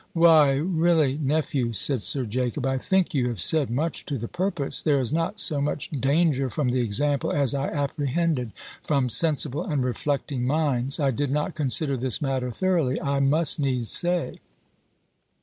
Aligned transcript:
"Why, 0.13 0.53
really, 0.53 1.19
nephew," 1.19 1.73
said 1.73 2.01
Sir 2.01 2.25
Jacob, 2.25 2.65
"I 2.65 2.79
think 2.79 3.13
you 3.13 3.27
have 3.27 3.39
said 3.39 3.69
much 3.69 4.03
to 4.07 4.17
the 4.17 4.27
purpose. 4.27 4.81
There 4.81 4.99
is 4.99 5.13
not 5.13 5.39
so 5.39 5.61
much 5.61 5.91
danger, 5.91 6.49
from 6.49 6.69
the 6.69 6.79
example, 6.81 7.31
as 7.31 7.53
I 7.53 7.67
apprehended, 7.67 8.51
from 8.81 9.09
sensible 9.09 9.63
and 9.63 9.83
reflecting 9.85 10.43
minds. 10.47 10.99
I 10.99 11.11
did 11.11 11.29
not 11.29 11.53
consider 11.53 11.97
this 11.97 12.19
matter 12.19 12.49
thoroughly, 12.49 12.99
I 12.99 13.19
must 13.19 13.59
needs 13.59 13.91
say." 13.91 14.39